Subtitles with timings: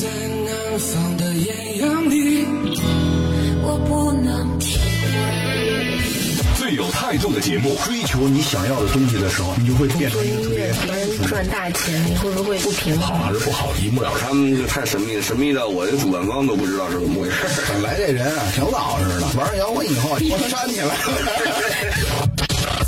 [0.00, 2.46] 在南方的艳阳里，
[3.62, 6.56] 我不能体会。
[6.58, 13.26] 最有态度的节目，追求你想要的东西的时候，你就会变成一个特别别人赚大钱，你会不会不平衡好？
[13.26, 14.20] 还是不好，一目了然。
[14.22, 17.36] 他们就太神秘了，神秘到我这主办方都不知道是怎么回事。
[17.68, 20.94] 本来这人啊挺老实的，玩摇滚以后我煽起来了。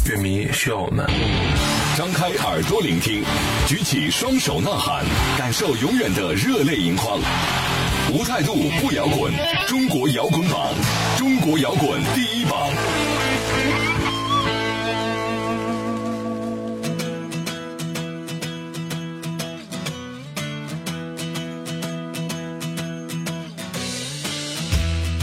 [0.06, 1.04] 乐迷需要我们。
[1.95, 3.23] 张开耳朵聆听，
[3.66, 5.05] 举起双手呐喊，
[5.37, 7.20] 感受永远的热泪盈眶。
[8.10, 9.30] 无态度不摇滚，
[9.68, 10.73] 中国摇滚榜，
[11.18, 12.70] 中国摇滚第一榜。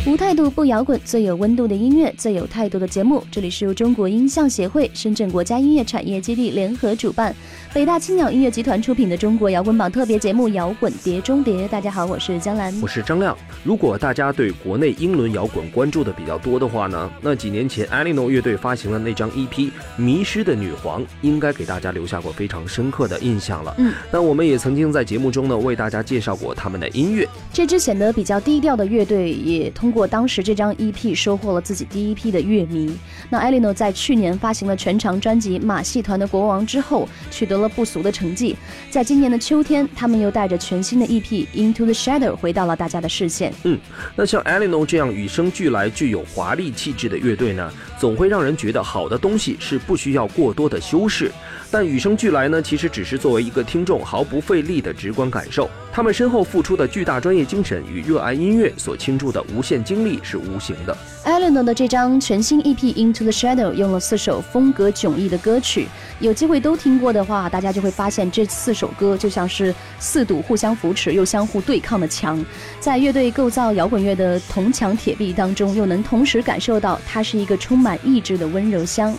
[0.09, 3.23] 无态度不摇滚，最有温度的音乐，最有态度的节目。
[3.29, 7.35] 这里是由中国音像协会、深圳国家音乐产业基地联合主办，
[7.71, 11.65] 北大青鸟音乐集团出品的中国摇滚榜特别节目《摇滚碟中谍》。
[11.67, 13.37] 大家好，我是江兰，我是张亮。
[13.63, 19.53] 如果大家对国内英伦摇滚关注的比较多的话呢，那几年前 Alino 乐队发行的那张 EP
[19.97, 23.75] 《迷失的女皇》应该给大家留下过非常深刻的印象了。
[23.77, 27.29] 嗯，那我们也曾经在节目中呢为大家介绍过他们的音乐。
[27.53, 32.97] 这支显得比较低调的乐队，也通过当时这张 EP 收获了自己第一批的乐迷。
[33.29, 38.55] 那 a l i n o 在去年发行了全长专辑《马戏团的国王》之后，取得了不俗的成绩。
[38.89, 41.21] 在今年的秋天，他们又带着全新的 EP
[41.53, 43.53] 《Into the Shadow》回到了大家的视线。
[43.63, 43.77] 嗯，
[44.15, 51.31] 那像 Alino 这样与生俱来具有华丽气质的乐队呢，总会让人觉得好的东西是不需要过多的修饰。
[51.71, 55.69] 但与生俱来呢，其实只是作为一个听众毫不费力的直观感受。
[55.91, 60.97] 他们身后付出的巨大专业精神与热爱音乐所倾注的无限精力是无形的。
[61.25, 65.87] Eleanor 的这张全新 EP《Into the Shadow》用了四首风格迥异的歌曲，
[66.19, 72.43] 有机会都听过的话，大家就会发现这四首歌就像是四堵互相扶持又相互对抗的墙，
[72.79, 79.15] 在乐队构造摇滚乐的铜墙铁壁当中，又能同时感受到它是一个充满意志的温柔乡。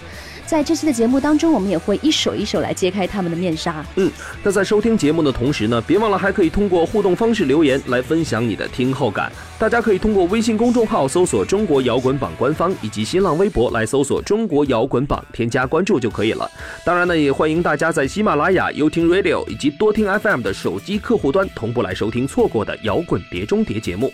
[0.50, 3.86] 在这期的节目当中，我们也会一首一首来揭开他们的面纱。
[3.94, 4.10] 嗯，
[4.42, 9.30] 那在收听节目的同时呢，别忘了还可以通过互动方式留言来分享你的听后感。
[9.60, 16.50] 大家可以通过微信公众号搜索“中国摇滚榜”官方，以及新浪微博来搜索“中国摇滚榜”，添加关注就可以了。
[16.84, 24.12] 当然呢，也欢迎大家在喜马拉雅、优听 Radio 以及多听 FM 的手机客户端同步来收听错过的摇滚碟中谍节目。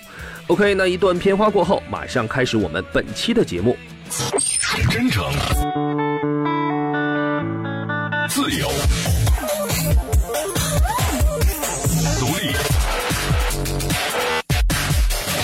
[0.49, 3.75] OK，那一段片花过后，马上开始我们本期的节目。
[4.91, 5.25] 真诚、
[8.29, 8.71] 自由、
[12.19, 12.53] 独立、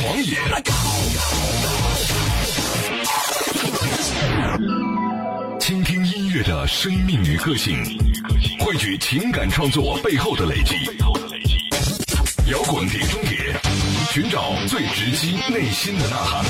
[0.00, 0.36] 狂野，
[5.58, 7.76] 倾听音乐的生命与个性，
[8.60, 10.76] 汇聚情感创作背后的累积。
[12.50, 13.54] 摇滚碟中谍，
[14.10, 16.44] 寻找最直击内心的呐喊。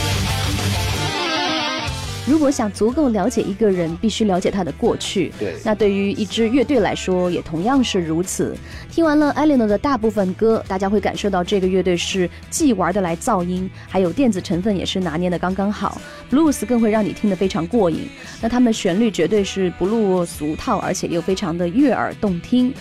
[2.25, 5.33] 如果想足够了解一个人，必须了解他的过去。
[5.41, 8.57] 对那对于一支乐队来说，也同样是如此。
[8.91, 16.01] 听完了 Eleanor 的大部分歌，大家会感受到这个乐队是既玩得来噪音，还有电子成分也是拿捏的刚刚好。
[16.31, 18.09] Blues 更会让你听得非常过瘾。
[18.41, 22.73] 那他们的旋律绝对是不落俗套，而且又非常的悦耳动听。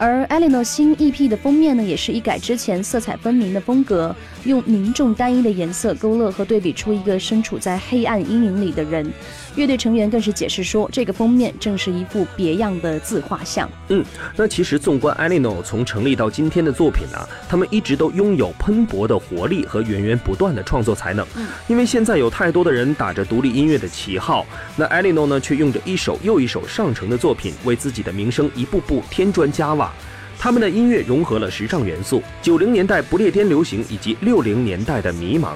[0.00, 9.12] 而 Eleanor 新 EP 的封面呢，也是一改之前色彩分明的风格，用凝重单一的颜色勾勒和对比出一个身处在黑暗阴影里的人。
[9.56, 13.68] 乐队成员更是解释说，这个封面正是一幅别样的自画像。
[13.88, 14.04] 嗯，
[14.36, 17.18] 那其实纵观 Alino 从成立到今天的作品呢、
[17.48, 21.26] 他们一直都拥有喷薄的活力和源源不断的创作才能。
[21.36, 24.46] 嗯，因为现在有太多的人打着独立音乐的旗号，
[24.76, 29.92] 那 Alino 呢却用着一首又一首上乘的作品，为自己的名声一步步添砖加瓦。
[30.38, 35.50] 他们的音乐融合了时尚元素，九零年代不列颠流行以及六零年代的迷茫。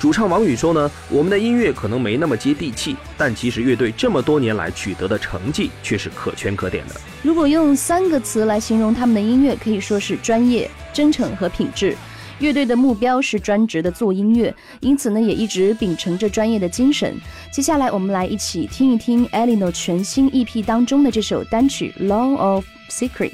[0.00, 6.94] 主唱王宇说呢，我们的音乐可能没那么接地气，但其实乐队这么多年来取得的成绩却是可圈可点的。
[7.22, 11.94] 如果用三个词来形容他们的音乐，可以说是专业、真诚和品质。
[12.38, 17.14] 乐队的目标是专职的做音乐，因此呢，也一直秉承着专业的精神。
[17.52, 23.32] 接下来，我们来一起听一听 ELENO 全新 EP 当中的这首单曲《Law of Secret》。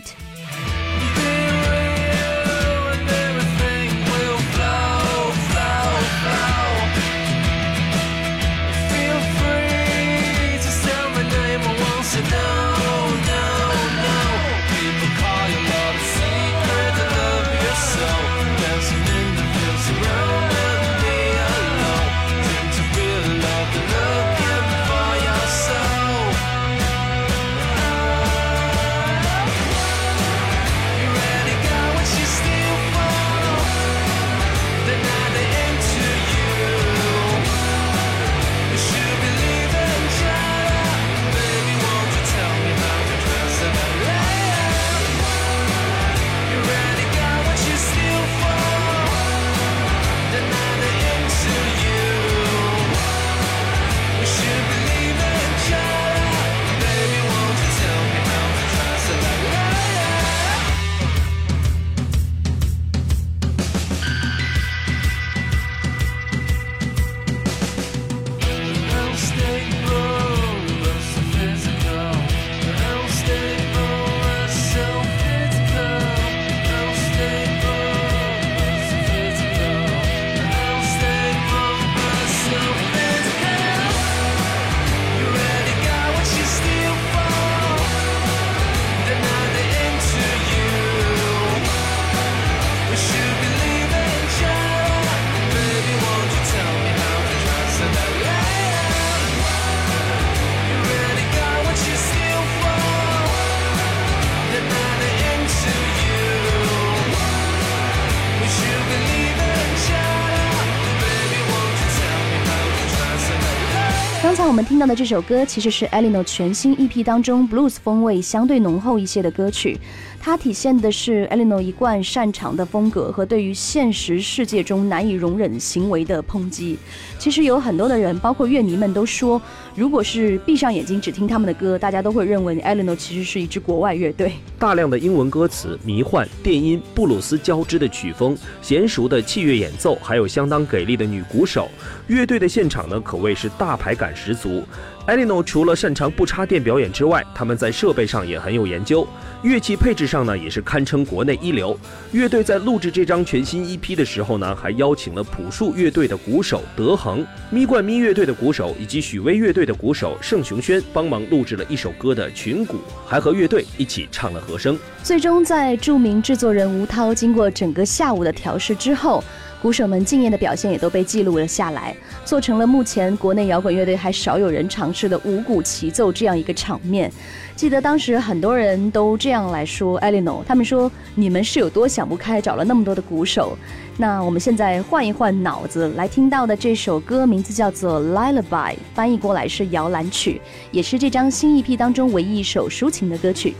[114.56, 119.79] 我们听到的这首歌，其实是 Elino 全新 EP 当中 blues 风味相对浓厚一些的歌曲。
[120.26, 126.76] 它体现的是 Eleanor 一贯擅长的风格和对于现实世界中难以容忍行为的抨击。
[127.17, 129.40] 其实有很多的人，包括乐迷们都说，
[129.76, 134.32] 如果是闭上眼睛只听他们的歌，大家都会认为 Eleanor 其实是一支国外乐队。
[134.58, 141.69] 大量的英文歌词、迷幻、电音、布鲁斯交织的曲风、娴熟的器乐演奏，还有相当给力的女鼓手，
[142.08, 144.64] 乐队的现场呢可谓是大牌感十足。
[145.06, 149.06] Elino 除了擅长不插电表演之外，他们在设备上也很有研究，
[149.43, 151.79] 乐器配置上呢也是堪称国内一流。
[152.11, 164.76] 乐队在录制这张全新 EP 的时候呢，还邀请了朴树乐队的鼓手德恒、咪冠咪乐队的鼓手以及许巍乐队的鼓手盛雄轩帮忙录制了一首歌的群鼓，还和乐队一起唱了和声。
[165.05, 169.23] 最终，在著名制作人吴涛经过整个下午的调试之后。
[169.67, 171.93] 鼓手们敬业的表现也都被记录了下来，
[172.25, 177.11] 做成了目前国内摇滚乐队还少有人尝试的五鼓齐奏这样一个场面。
[177.57, 183.59] 记得当时很多人都这样来说，Eleno，他们说你们是有多想不开，找了那么多的鼓手。
[183.97, 190.41] 那我们现在换一换脑子，来听到的这首歌名字叫做 Lullaby，翻译过来是摇篮曲，
[190.71, 193.57] 也是这张新 EP 当中唯一一首抒情的歌曲。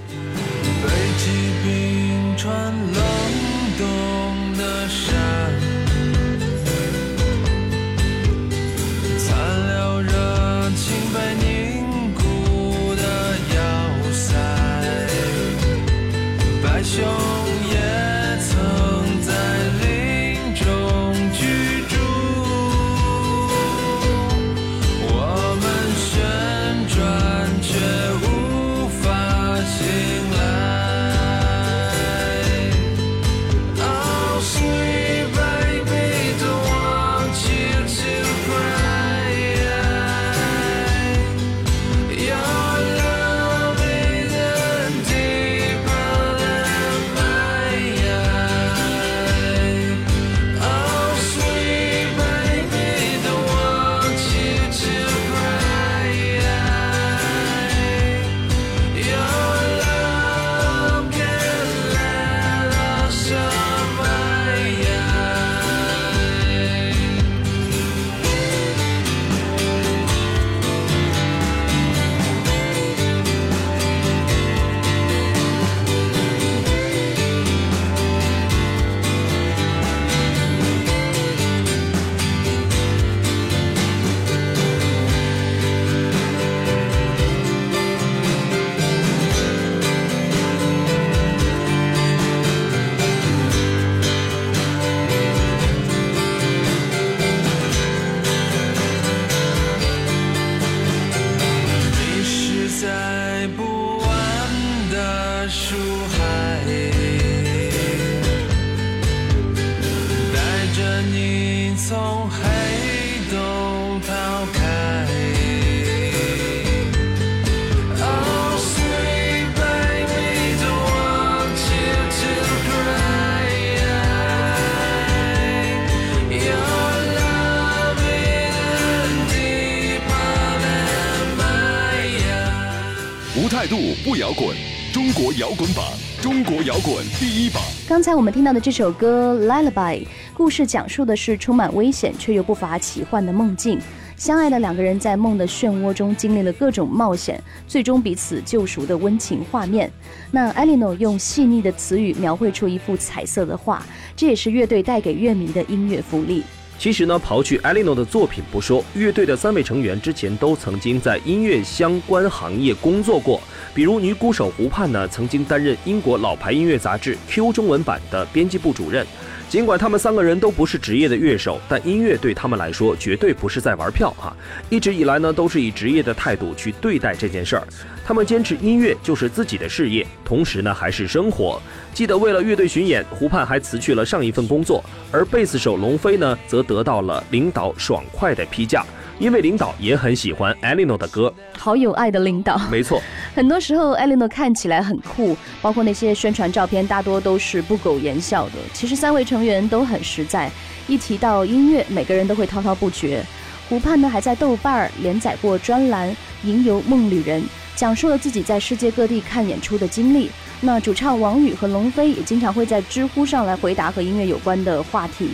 [134.37, 134.55] 滚，
[134.93, 135.83] 中国摇滚榜，
[136.21, 137.63] 中国摇滚第一榜。
[137.89, 140.03] 刚才我们听到的这首歌《Lullaby》，
[140.35, 143.81] 故事讲述的是充满危险却又不乏奇幻的梦境。
[144.15, 149.91] 相爱的两个人在梦的漩涡中经历了各种冒险，最终彼此救赎的温情画面。
[150.31, 153.83] 那 Elinor 用细腻的词语描绘出一幅彩色的画，
[154.15, 156.43] 这也是乐队带给乐迷的音乐福利。
[156.79, 163.41] 其实呢，刨去 e l i n o 的作品不说，乐队的三位成员之前都曾经在音乐相关行业工作过。
[163.75, 169.07] 比如女鼓手胡盼呢，曾经担任英国老牌音乐杂志《Q》中文版的编辑部主任。
[169.49, 174.37] 尽管他们三个人都不是职业的乐手，但音乐对他们来说绝对不是在玩票哈。
[174.69, 177.67] 一直以来呢，都是以职业的态度去对待这件事儿。
[178.05, 181.61] 他们坚持音乐就是自己的事业，同时呢还是生活。
[181.95, 188.85] 记得为了乐队巡演，胡盼还辞去了上一份工作，而贝斯手龙飞呢，则得到了领导爽快的批假，
[189.19, 191.33] 因为领导也很喜欢 Elino 的歌。
[191.57, 192.61] 好有爱的领导。
[192.71, 193.01] 没错，
[193.37, 198.53] 很多时候艾琳娜看起来很酷，包括那些宣传照片，大多都是不苟言笑的。
[198.73, 200.51] 其实三位成员都很实在，
[200.89, 203.23] 一提到音乐，每个人都会滔滔不绝。
[203.69, 206.11] 胡盼呢，还在豆瓣儿连载过专栏
[206.45, 207.43] 《吟游梦旅人》，
[207.75, 210.31] 讲述了自己在世界各地看演出的经历。
[210.63, 215.29] 那主唱王宇和龙飞也经常会在知乎上来回答和音乐有关的话题。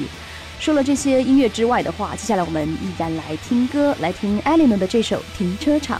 [0.58, 5.98] 说了这些音乐之外的话，接下来我们依然来听歌，来听 Eleanor 的这首《停车场》。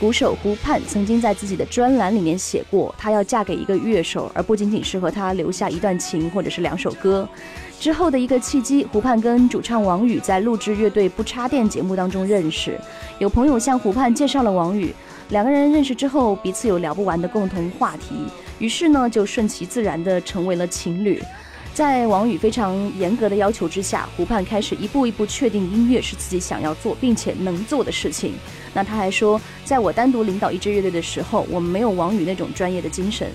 [0.00, 7.28] 鼓手胡盼曾经在自己的专栏里面写过，她要嫁给一个乐手，而不仅仅是和他留下一段情或者是两首歌。
[7.80, 12.78] 之后的一个契机，胡盼跟主唱王宇在录制乐队不插电节目当中认识，
[13.18, 14.94] 有朋友向胡盼介绍了王宇，
[15.30, 18.14] 两个人认识之后，彼此有聊不完的共同话题，
[18.60, 21.20] 于是呢就顺其自然的成为了情侣。
[21.74, 28.34] 在王宇非常严格的要求之下，胡盼开始一步一步确定音乐是自己想要做并且能做的事情。
[28.78, 33.28] 那他还说，在我单独领导一支乐队的时候，我们没有王宇那种专业的精神，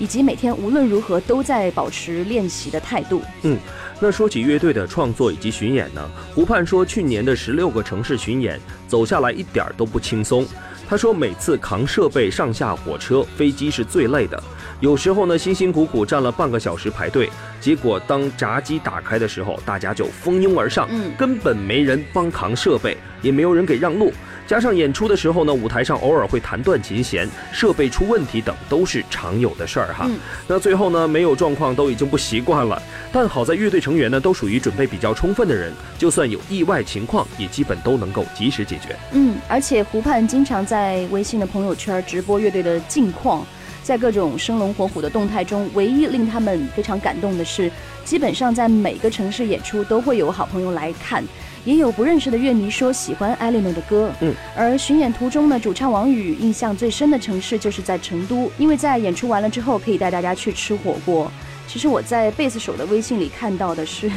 [0.00, 3.22] 以及每天无论如何都在保持练习的态度。
[3.42, 3.56] 嗯，
[4.00, 10.44] 那说起乐队的创作以及巡演呢，湖畔说去年的十六个城市巡演走下来一点儿都不轻松。
[10.88, 14.42] 他说每次扛设备上下火车、飞机是最累的，
[14.80, 17.30] 有时候呢辛辛苦苦站了半个小时排队，
[17.60, 24.12] 结果当闸机打开的时候，大家就蜂拥而上，嗯根本没人帮扛设备，也没有人给让路。
[24.50, 30.06] 加上演出的时候呢，舞台上偶尔会弹断琴弦、设备出问题等，都是常有的事儿哈。
[30.08, 38.96] 嗯那最后呢，没有状况都已经不习惯了，但好在乐队成员呢都属于准备比较充分的人，就算有意外情况，也基本都能够及时解决。
[39.12, 43.46] 嗯，而且湖畔经常在微信的朋友圈直播乐队的近况，
[43.84, 47.70] 在各种生龙活虎的动态中，唯一令他们非常感动的是，
[48.04, 51.24] 基本上在每个城市演出都会有好朋友来看。
[51.64, 61.30] 也有不认识的乐迷说喜欢 Eleanor 的歌，嗯，而巡演途中呢，主唱王宇印象最深的城市就是在成都，因为在演出完了之后可以带大家去吃火锅。
[61.66, 64.10] 其实我在贝斯手的微信里看到的是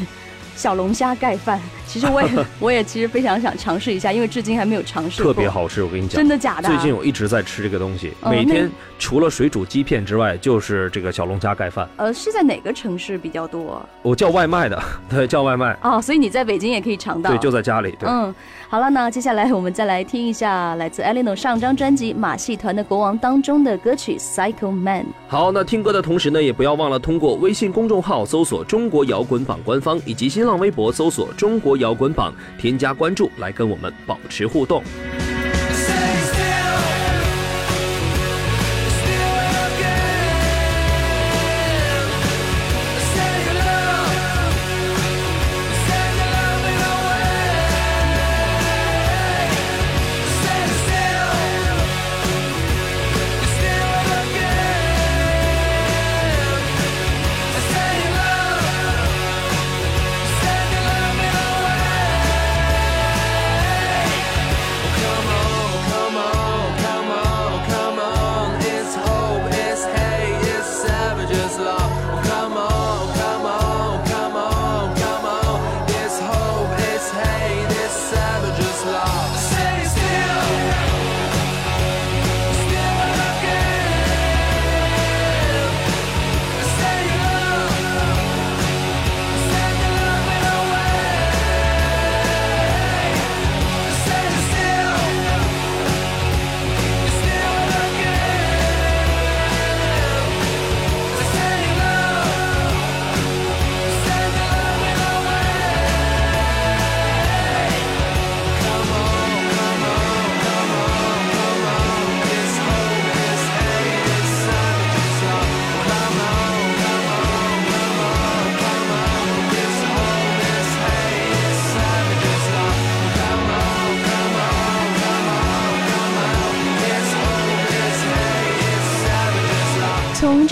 [0.56, 2.30] 小龙虾盖饭， 其实我也
[2.60, 5.34] 我也其实非常想尝试一下，因为至今还没有尝试过。
[5.34, 11.88] 特别好吃，我跟你讲，真的假的啊最近我一直在吃这个东西，哦每天除了水煮鸡片之外，就是这个小龙虾盖饭。
[11.98, 13.82] 呃，是在哪个城市比较多？
[14.02, 17.30] 我叫外卖的， 对，叫外卖，哦，所以你在北京也可以尝到。
[17.30, 18.08] 对，就在家里，对。
[18.10, 18.34] 嗯，
[18.70, 25.04] 好了，那接下来我们再来听一下来自 Eleanor 上张专辑《马戏团的国王》当中的歌曲《Psycho Man》。
[25.28, 34.84] 好，那听歌的同时呢，也不要忘了通过微信公众号搜索“中国摇滚榜”官方，以及新新浪微博搜索“中国摇滚榜”，添加关注来跟我们保持互动。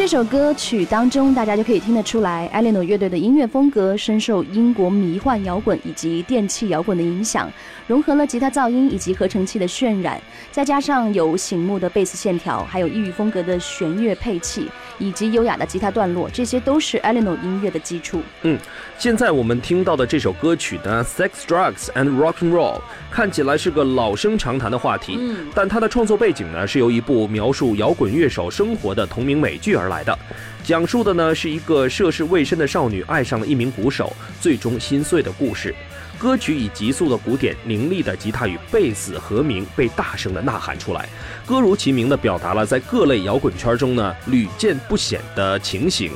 [0.01, 7.47] 这首歌曲当中，大家就可以听得出来，艾莉诺乐队的音乐风格深受英国迷幻摇滚以及电器摇滚的影响，
[7.85, 10.19] 融合了吉他噪音以及合成器的渲染，
[10.51, 14.67] 再加上有醒目的贝斯线条，还有异域风格的弦乐配器，
[15.01, 18.21] 以及优雅的吉他段落，这些都是 Eleanor 音乐的基础。
[18.43, 18.55] 嗯，
[18.99, 22.75] 现在我们听到的这首歌曲呢，《Sex, Drugs and Rock and Roll》，
[23.09, 30.17] 看起来是个老生常谈的话题，嗯，但它的创作背景呢，是由一部描述摇滚乐手生活的同名美剧而来的，
[30.63, 35.73] 讲述的呢是一个涉世未深的少女爱上了一名鼓手，最终心碎的故事。
[36.21, 41.09] 歌曲以急速的鼓点、凌厉的吉他与贝斯和鸣被大声的呐喊出来，
[41.47, 46.11] 歌如其名的表达了在各类摇滚圈中呢屡见不鲜的情形。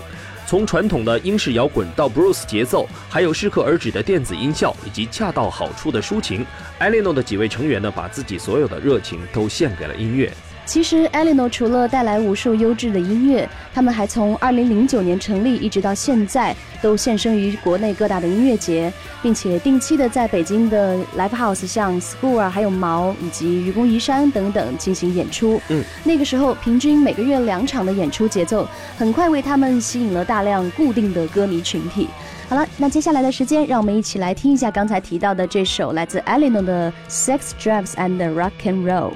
[0.45, 6.45] 从传统的英式摇滚到 Bruce 节奏，还有适可而止的电子音效以及恰到好处的抒情，
[6.77, 10.31] 艾莉诺的几位成员呢把自己所有的热情都献给了音乐。
[10.65, 25.61] 其实 e l e n o 除了带来无数优质的音乐，他们还从2009年成立一直到现在，都现身于国内各大的音乐节，并且定期的在北京的 Live House 像 School 啊，还有毛以及愚公移山等等进行演出。
[25.69, 32.09] 嗯，那个时候平均每个月两场的演出节奏，很快为他们吸引了大量固定的歌迷群体。
[32.49, 39.13] 好了，那接下来的时间，让我们一起来听一下刚才提到的这首来自 e l e n o 的 Sex, Drives and Rock and Roll。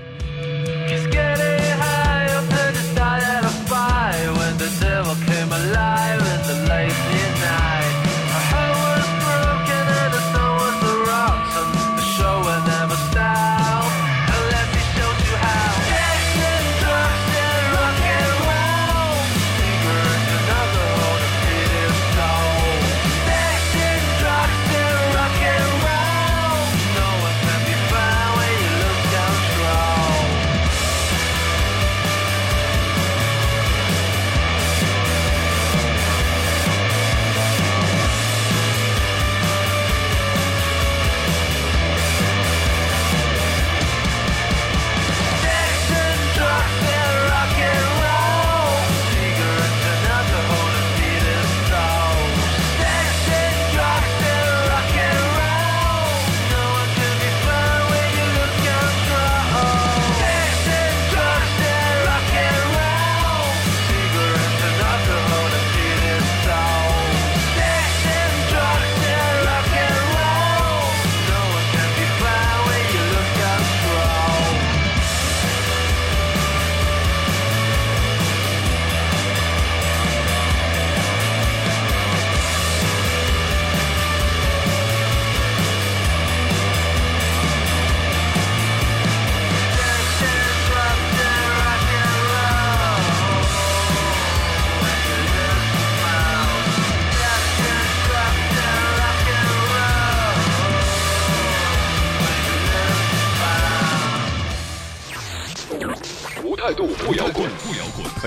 [5.00, 5.29] never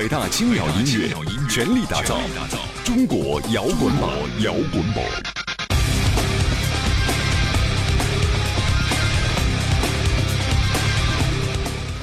[0.03, 1.15] 北大青鸟音乐
[1.49, 2.19] 全力打造
[2.83, 4.11] 中国摇滚榜，
[4.41, 5.05] 摇滚榜。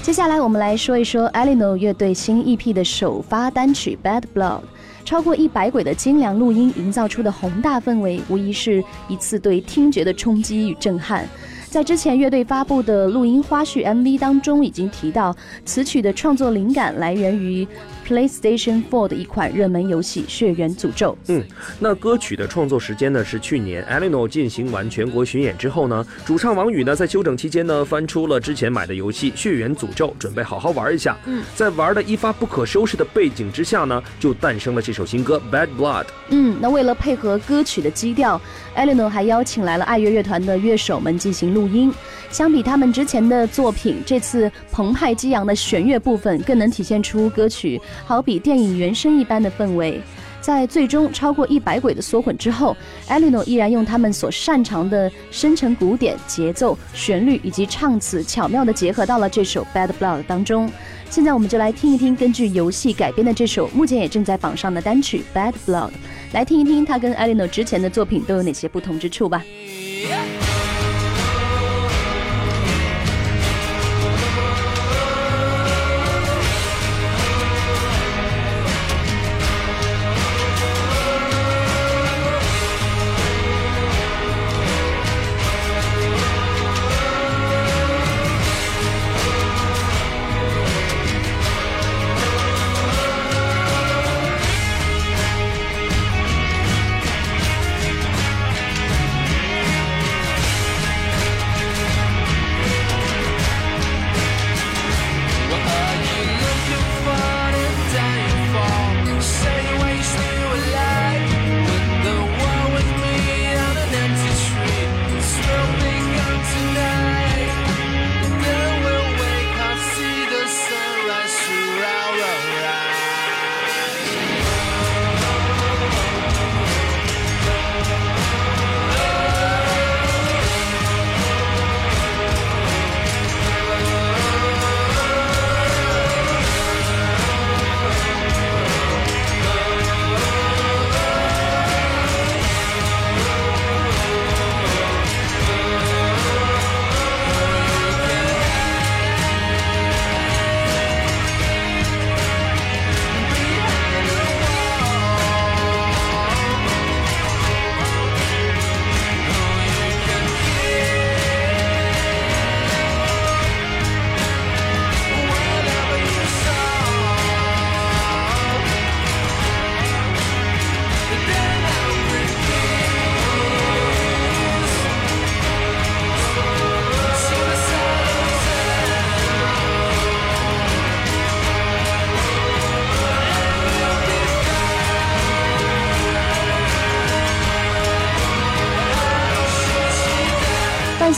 [0.02, 4.60] 接下来我们来说一说 e l i n o 乐队新 EP 的首发单曲《Bad Blood》，
[5.04, 11.28] 超过一百轨的精良录音营造出的宏大氛围，无疑是一次对听觉的冲击与震撼。
[11.70, 17.68] 在之前乐队发布的录音花絮 MV 当中，已经提到此曲的创作灵感来源于
[18.08, 21.12] PlayStation 4的一款热门游戏《血缘诅咒》。
[21.28, 21.44] 嗯，
[21.80, 31.16] 那歌曲的创作时间呢是去年 Elinor 进行完全国巡演之后呢，主唱王宇呢在休整期间呢翻出了之前买的游戏《血缘诅咒》，准备好好玩一下。
[31.26, 36.04] 嗯，在玩的一发不可收拾的背景之下呢，就诞生了这首新歌《Bad Blood》。
[36.30, 38.42] 嗯，那为了配合歌曲的基调
[38.76, 41.94] ，Elinor 还邀请来了爱乐乐团的乐手们进行录录音。
[42.32, 50.00] 相比他们之前的作品，这次澎湃激昂的弦乐部分更能体现出歌曲好比电影原声一般的氛围。
[50.40, 52.76] 在最终超过一百轨的缩混之后
[53.10, 60.72] e l e n o 依然用他们所擅长的深沉鼓点、节奏、旋律以及唱词，巧妙地结合到了这首《Bad Blood》当中。
[61.10, 65.90] 现在我们就来听一听根据游戏改编的这首目前也正在榜上的单曲《Bad Blood》，
[66.32, 69.44] 来听一听它跟 e l e n o 之前的作品都有哪些不同之处吧。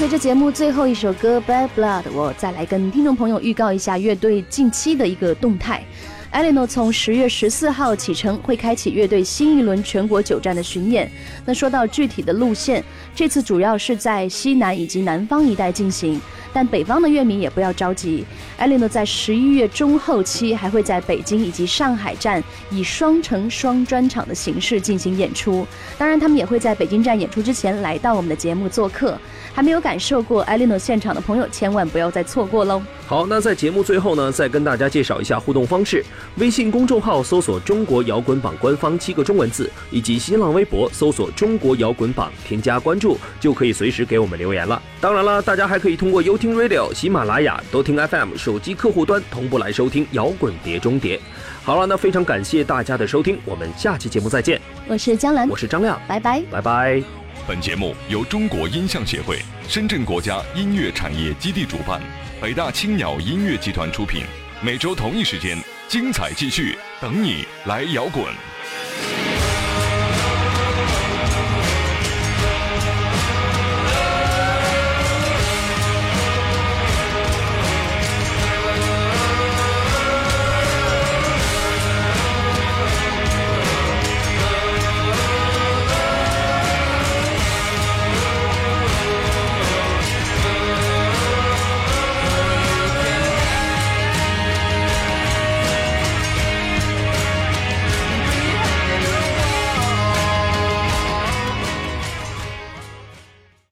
[0.02, 5.86] 随着节目最后一首歌《Bad Blood》，我再来跟听众朋友预告一下乐队近期的一个动态。
[6.32, 11.12] Eleno 从十月十四号启程，会开启乐队新一轮全国九站的巡演。
[11.46, 12.82] 那说到具体的路线，
[13.14, 16.22] 这次主要是在西南以及南方一带进行。
[16.54, 18.26] 但北方的乐迷也不要着急
[18.60, 25.66] Eleno 在十一月中后期还会在北京以及上海站以双城双专场的形式进行演出。
[25.98, 29.18] 当然，他们也会在北京站演出之前来到我们的节目做客。
[29.54, 32.82] 还没有感受过 Eleno 现场的朋友，千万不要再错过喽！
[33.06, 36.02] 好，那在节目最后呢，再跟大家介绍一下互动方式：
[36.38, 44.82] 微信公众号搜索“中国摇滚榜”官方七个中文字，以及新浪微博搜索“中国摇滚榜”，添加关注就可以随时给我们留言了。
[45.00, 51.20] 当然了，大家还可以通过优听 Radio、喜马拉雅、多听 FM 手机客户端同步来收听摇滚碟中谍。
[51.64, 54.60] 好了，那非常感谢大家的收听，我们下期节目再见。
[54.88, 57.04] 我是江兰，我是张亮，拜拜，拜拜。
[57.48, 62.00] 本节目由中国音像协会、深圳国家音乐产业基地主办，
[62.40, 64.24] 北大青鸟音乐集团出品。
[64.64, 65.58] 每周同一时间，
[65.92, 68.34] 精彩继续，等你来摇滚。